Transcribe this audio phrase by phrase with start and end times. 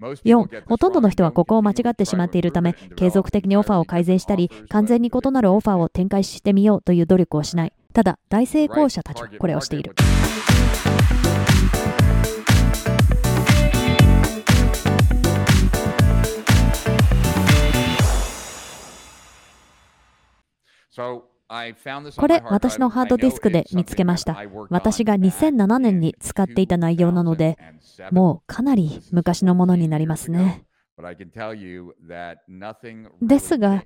[0.00, 7.72] 4、ほとんどの人はここを間違ってしまっているため、継続的にオファーを改善したり、完全に異なるオファーを展開してみようという努力をしない。
[7.92, 9.94] ただ、大成功者たちはこれをしている。
[22.16, 24.36] これ、私のハードディスクで見つけました。
[24.68, 27.56] 私が2007年に使っていた内容なので、
[28.10, 30.66] もうかなり昔のものになりますね。
[33.22, 33.84] ですが、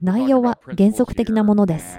[0.00, 1.98] 内容は原則的なものです。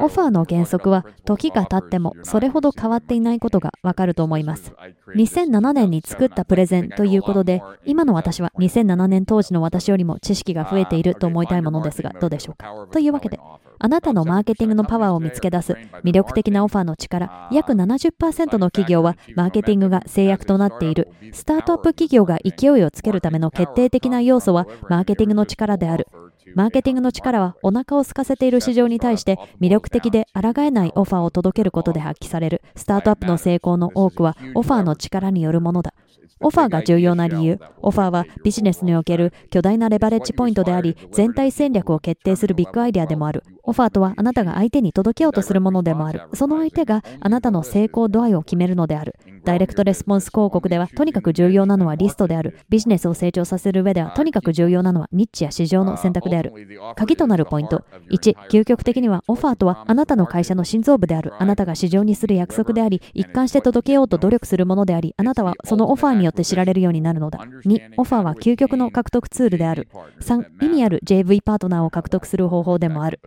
[0.00, 4.72] オファーの原則は時が経ってもそれほど変わっていないことがわかると思います。
[5.14, 12.88] 2007年に作ったプレゼンということで、今の私は2007年当時の私よりも知識が増えていると思いたいものですが、どうでしょうか。
[12.90, 13.38] というわけで、
[13.78, 15.72] あなたのマーケティングのパワーを見つけ出す
[16.04, 21.08] 魅力的なオファーの力、約70%の企業はマーケティングが制約となっている。
[21.32, 26.08] スタートアップ企業が勢いをつけるための決定的な要素はマーケティングの力である。
[26.54, 35.94] マーケティングの力はお腹を空かせている市場に対して魅力的で抗えないオファーを届けることで発揮されるスタートアップの成功の多くはオファーの力によるものだ。
[36.42, 43.44] オファーが重要な理由、オファーはビジネスにおける巨大なレバレッジポイントであり、全体戦略を決定するビッグアイデアでもある。
[43.62, 46.22] オファーとはあなたが相手に届けようとするものでもある。
[46.34, 49.14] その相手があなたの成功度合いを決めるのである。
[49.44, 52.58] ダイレクトレスポンス広告ではとにかく重要なのはリストである。
[52.68, 56.52] ビジネスを成長させる上ではとにかく重要なのはニッチや市場の選択である。
[56.96, 57.84] 鍵となるポイント。
[58.10, 61.32] 1、究極的にはオファーとはあなたの会社の心臓部である。
[61.38, 67.40] あなたが市場にする約束であり、一貫して届けようと努力するものであり、あなたはそのオファーによって知られるようになるのだ。
[67.66, 69.88] 2、オファーは究極の獲得ツールである。
[70.20, 73.20] 3、意味ある JV パートナーを獲得する方法でもある。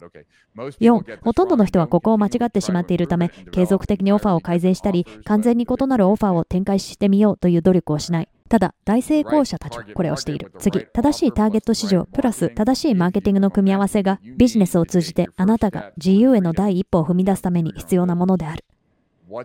[0.56, 8.30] 4、ほとんどの人はここを間違ってしまっているため、継続的にオファーを改善したり、完全に異なるオファーを展開してみようという努力をしない。
[8.48, 10.52] ただ、大成功者たちはこれをしている。
[10.60, 18.64] 次、正しいターゲット市場、プラス正しいマーケティングの組み合わせが、ビジネスを通じてあなたが自由への第一歩を踏み出すために必要なものである。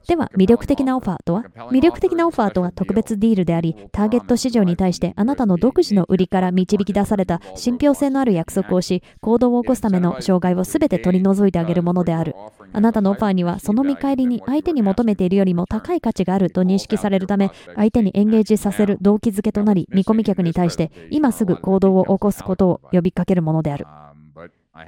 [0.06, 12.34] では、魅力的なオファーとは魅力的なオファーとは特別ディールであり、ターゲット市場に対してあなたの独自の売りから導き出された信憑性のある約束をし、行動を起こすための障害を全て取り除いてあげるものである。
[12.72, 23.86] あなたのオファーにはその見返りに相手に求めているよりも高い価値があると認識されるため、相手にエンゲージさせる動機づけとなり、見込み客に対して今すぐ行動を起こすことを呼びかけるものである。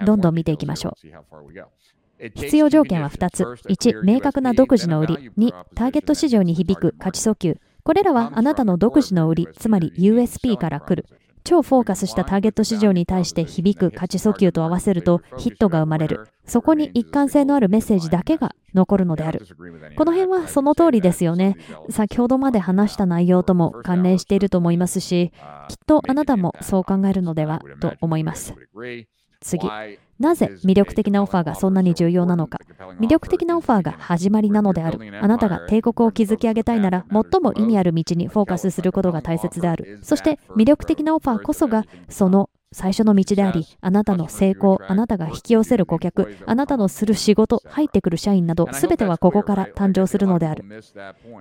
[0.06, 1.06] どんどん見ていきましょう。
[2.34, 3.42] 必要条件は2つ。
[3.44, 5.30] 1、明確な独自の売り。
[5.38, 7.58] 2、ターゲット市場に響く価値訴求。
[7.84, 11.06] これらはあなたの独自の売り、つまり USP から来る。
[11.44, 16.28] 超フォーカスしたターゲット市場に対して響く価値訴求と合わせるとヒットが生まれる。
[16.46, 19.44] そこに一貫性のあるメッセージだけが残るのである。
[19.96, 21.56] この辺はその通りですよね。
[21.90, 25.32] 先ほどまで話した内容とも関連していると思いますし、
[25.68, 28.54] きっとあなたもそう考えるのではと思います。
[29.42, 29.68] 次。
[30.18, 32.58] なぜ魅力的なオファーがそんなに重要なのか。
[33.00, 34.98] 魅力的なオファーが始まりなのである。
[35.20, 39.98] あなたが帝国を築き上げたいなら、最も意味ある道にフォーカスすることが大切である。
[40.02, 50.64] そして、魅力的なオファーこそが、その最初の道であり、あなたの成功、あなたが引き寄せる顧客、あなたのする仕事、入ってくる社員など、すべてはここから誕生するのである。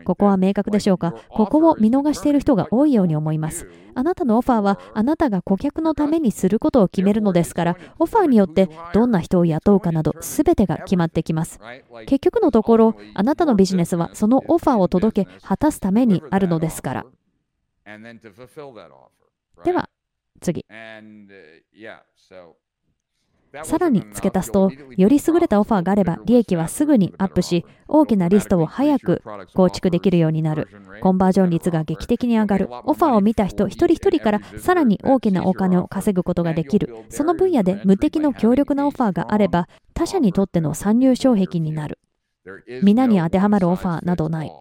[0.03, 1.14] ここは明確でしょうか？
[1.30, 3.68] ここを見逃している人が多いように思います。
[3.94, 11.59] あなたのオファーは、あなたが顧客のためにすることを決めるのですから、オファーによってどんな人を雇うかなど、すべてが決まってきます。
[12.06, 17.06] 結局のところ、あなたのビジネスはそのオファーを届け、果たすためにあるのですから。
[19.64, 19.90] では、
[20.41, 20.66] 次。
[23.63, 29.22] さらに付け足すと、より優れたオファーがあれば、利益はすぐにアップし、大きなリストを早く
[29.53, 30.69] 構築できるようになる。
[31.02, 32.69] コンバージョン率が劇的に上がる。
[32.85, 36.96] オファーを見た人一人一人からさらに大きなお金を稼ぐことができる。
[37.09, 42.00] その分野で無敵の強力なオファーがあれば、他社にとっての参入障壁になる。
[42.84, 44.52] 皆に当てはまるオファーなどない。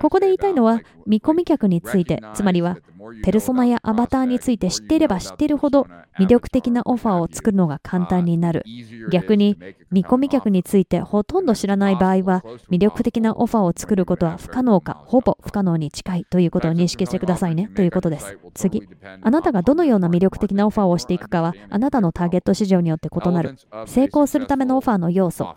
[0.00, 2.78] ここで言いたいのは、見込み客について、つまりは、
[3.22, 5.86] ペルソナやアバターについて知っていれば知っているほど、
[6.18, 8.64] 魅力的なオファーを作るのが簡単になる。
[9.10, 9.58] 逆に、
[9.90, 18.38] 見込み客についてほとんど知らない場合は、魅力的なオファーを作ることは不可能か、ほぼ不可能に近いということを認識してくださいね、ということです。
[18.54, 18.88] 次。
[19.22, 23.56] あなたがどのような魅力的なオファーをしていくかは、あなたのターゲット市場によって異なる。
[23.86, 25.54] 成功するためのオファーの要素。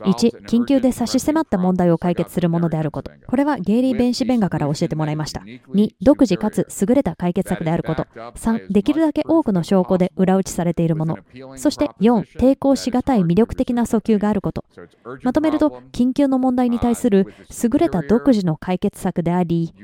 [0.00, 3.10] 1、緊急で差し迫った問題を解決するものであること。
[3.26, 5.40] これはゲイリー弁士弁護から教えてもらいました。
[5.40, 8.06] 2、独自かつ優れた解決策であること。
[8.14, 11.18] 3、できるだけ多くの証拠で裏打ちされているもの。
[11.56, 14.64] そして4、抵抗しがたい魅力的な訴求があること。
[15.22, 17.26] まとめると、緊急の問題に対する
[17.62, 19.74] 優れた独自の解決策であり、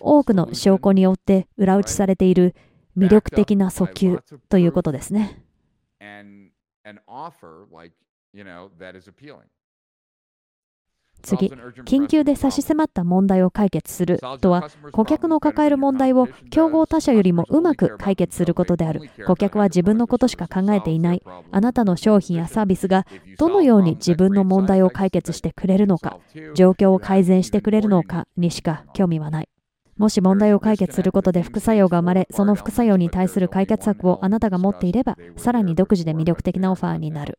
[0.00, 2.54] 多くの証拠によって裏打ちされている
[2.96, 5.42] 魅力的な訴求ということですね。
[11.26, 11.52] 次、
[11.84, 19.02] 緊急で差し迫った問題を解決するとは、顧客の抱える問題を競合他社よりもうまく解決することである。
[19.26, 21.22] 顧客は自分のことしか考えていない。
[21.50, 23.06] あなたの商品やサービスが
[23.38, 26.18] どのように自分の問題を解決してくれるのか、
[26.54, 29.48] 状況を改善してくれるのかにしか興味はない。
[29.96, 37.38] もし問題を解決することで副作用が生まれ、その副作用に対する解決策をあなたが持っていれば、さらに独自で魅力的なオファーになる。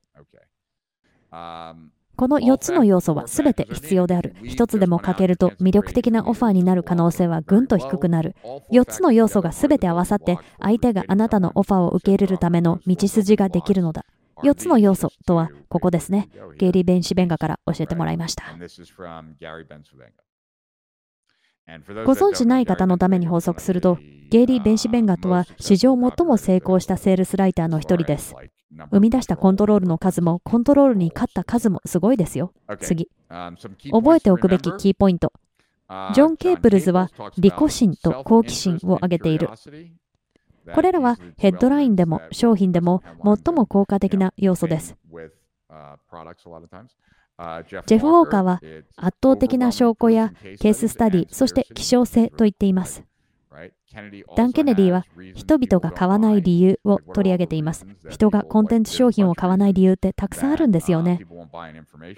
[2.18, 4.36] この4つの要素は全て必要である。
[4.42, 8.36] 1つでも欠けると魅力的なオファーになる可能性はぐんと低くなる。
[8.72, 14.04] 4つの要素が全て合わさって相手があなたのオファーを受け入れるための道筋ができるのだ。
[14.44, 16.30] 4つの要素とはここですね。
[16.58, 18.44] ゲイリー・ベンシベンガから教えてもらいました。
[22.06, 24.00] ご存知ない方のために補足すると、
[24.30, 28.34] ゲイリー・ベンシベンガとは史上最も成功したセールスライターの一人です。
[28.92, 32.54] 生み出したコントロールの数もコントロールに勝った数もすごいですよ。
[32.80, 33.10] 次。
[33.30, 35.34] 覚えておくべきキーポイント。
[36.14, 39.50] ジョン・ケープルズは利己心と好奇心を挙げている。
[40.76, 44.98] これらはヘッドラインでも商品でも最も効果的な要素です。
[45.06, 48.62] ジェフ・ウォーカーは
[48.98, 53.04] 圧倒的な証拠やケーススタディ、そして希少性と言っています。
[54.36, 57.88] ダン・ケネディは人々が買わない理由を取り上げています。
[58.10, 61.26] 人がコンテンツ商品を買わない理由ってたくさんあるんですよね。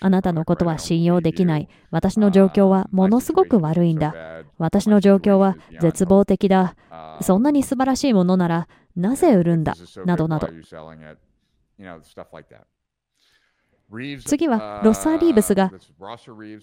[0.01, 1.69] あなたのことは信用できない。
[1.91, 4.13] 私の状況はものすごく悪いんだ。
[4.57, 6.75] 私の状況は絶望的だ。
[7.21, 9.75] そんなに素晴らしいものならなぜ売るんだ？
[10.05, 10.49] などなど。
[14.25, 15.71] 次はロッサー・リーブスが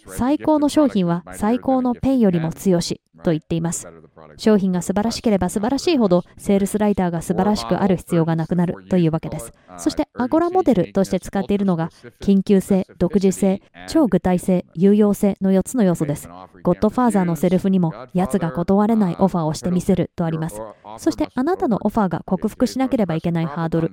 [0.06, 3.88] 最高の商品は最高のペイよりも強しと言っています。
[4.36, 9.52] 商品が素晴らしければ素晴らしいほどセールスライターが素晴らしくある必要がなくなるというわけです。
[9.78, 11.90] そしてアゴラモデルとして使っているのが
[12.20, 16.28] 緊急性、独自性、超具体性、有用性の4つの要素です。
[16.62, 20.60] ゴッドファーザーのセルフにも奴が断れないオファーをしてみせるとあります。
[20.98, 23.92] そしてあなたのオファーが克服しなければいけないハードル。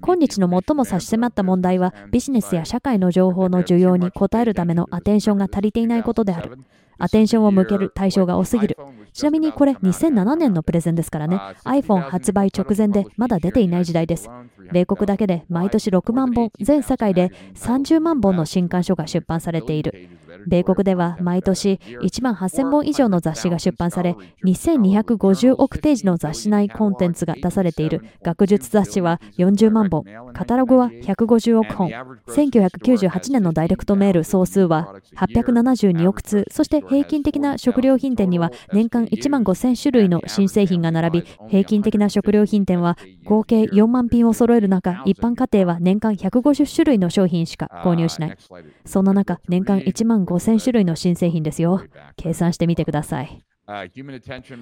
[0.00, 6.58] 今日の最も差し迫った問題はビジネスや社会の情報の需要に応えるためのアテンションが足りていないことである。
[7.00, 8.76] アテンションを向ける対象が多すぎる。
[9.12, 11.40] ちなみにこれ2007年のプレゼンですからね。
[11.64, 14.28] iPhone 発売直前でまだ出ていない時代です。
[14.72, 20.08] 米国だけで毎年6万本、全世界で30万本の新刊書が出版されている。
[20.46, 28.02] 米国では毎年1万8000本以上の雑誌が出版され、2250億ページの雑誌内コンテンツが出されている。
[28.22, 31.90] 学術雑誌は40万本、カタログは150億本、
[32.28, 48.36] 1998年のダイレクトメール総数は872億通、そして平均的な食料品店には年間1万5000種類の新製品が並び、平均的な食料品店は合計4万品を揃える中、一般家庭は年間150種類の商品しか購入しない。
[48.84, 51.82] そんな中、年間1万5000種類の新製品ですよ。
[52.16, 53.42] 計算してみてください。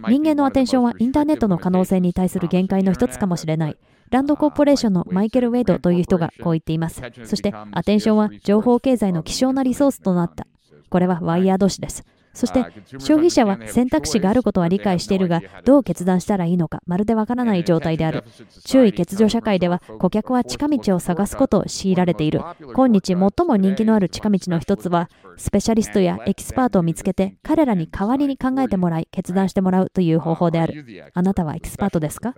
[0.08, 3.76] 人間のアテンションはインターネットの可能性に対する限界の一つかもしれない。
[4.10, 7.02] ランドコーポレーションのマイケル・ウェイドという人がこう言っています。
[7.24, 10.46] そしてアテンションは情報経済の希少なリソースとなった。
[10.88, 12.04] これはワイヤード紙です。
[12.36, 12.60] そして
[12.98, 18.24] 消費者は選択肢があることは理解しているが、どう決断したらいいのか、まるでわからない状態である。
[18.66, 22.42] 注意欠如社会では、顧客は近道を探すことを強いられている。
[22.74, 23.16] 今日最
[23.46, 30.84] も人気のある近道の一つは、スペシャリストやエキスパートを見つけて、彼らに代わりに考えてもらい、決断してもらうという方法である。
[31.14, 32.34] あなたはエキスパートですか？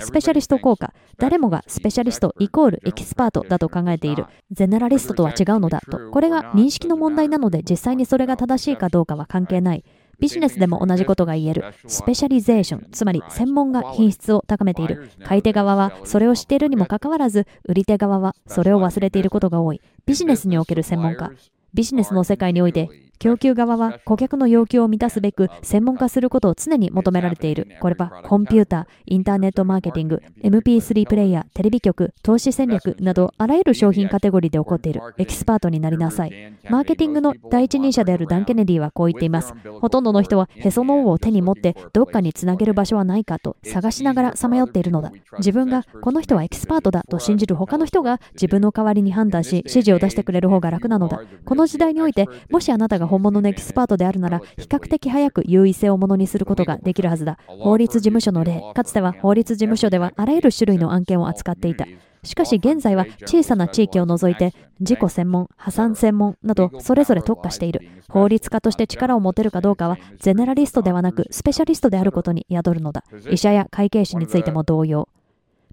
[0.00, 0.92] スペシャリスト効果。
[1.18, 4.26] 誰もがスペシャリストイコールエキスパートだと考えている。
[4.50, 6.10] ゼネラリストとは違うのだと。
[6.10, 9.84] これが認識の問題なので実際にそれが正しいかどうかは関係ない。
[10.18, 11.64] ビジネスでも同じことが言える。
[11.86, 15.10] スペシャリゼーション、つまり専門が品質を高めている。
[15.24, 19.80] 買い手側はそれを知っているにもかかわらず、売り手側はそれを忘れていることが多い。
[20.06, 21.30] ビジネスにおける専門家。
[21.72, 22.88] ビジネスの世界において
[23.20, 27.68] 供給側は顧客の要求を満たすべく専門化することを常に求められている。
[27.78, 35.02] これはコンピューター、インターネットマーケティング、MP3 プレイヤー、テレビ局、投資戦略などあらゆる商品カテゴリーで起こっている。
[35.18, 36.32] エキスパートになりなさい。
[36.70, 39.52] マーケティングの第一人者であるダン・ケネディはこう言っています。
[39.80, 45.12] ほとんどの人はへその緒を手に持ってどっかにつなげる場所はないかと探しながらさまよっているのだ。
[45.36, 51.20] 自分がこの人はエキスパートだと信じる他の人が自分の代わりに判断し指示を出してくれる方が楽なのだ。
[51.44, 57.38] この時代においてもしあなたが本物のエキスパートであるなら、比較的早く優位性をものにすることができるはずだ。
[57.46, 61.86] 法律事務所の例、かつては法律事務所ではあらゆる種類の案件を扱っていた。
[62.22, 67.80] しかし現在は小さな地域を除いて自己専門、破産専門などそれぞれ特化している。
[68.08, 73.04] 法律家として力を持てるかどうかはゼネラリストではなくスペシャリストであることに宿るのだ。
[73.30, 75.08] 医者や会計士についても同様。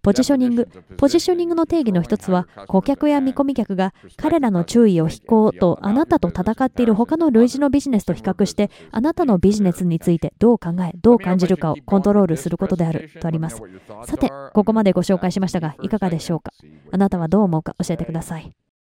[0.08, 0.70] ポジショニング。
[0.96, 13.62] ポジショニングの定義の一つは、顧客や見込み客が彼らの注意を引こうとあなたと戦っている他の類似のビジネスと比較して、あなたのビジネスについてどう考え、どう感じるかをコントロールすることであるとあります。
[14.06, 16.54] さて、ここまでご紹介しましたが、いかがでしょうか？
[16.90, 18.54] あなたはどう思うか教えてください。